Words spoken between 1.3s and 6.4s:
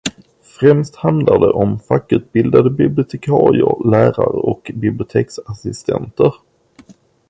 det om fackutbildade bibliotekarier, lärare och biblioteksassistenter.